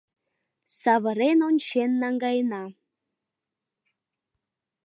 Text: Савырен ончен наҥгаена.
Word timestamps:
Савырен 0.79 1.39
ончен 1.47 1.91
наҥгаена. 2.01 2.63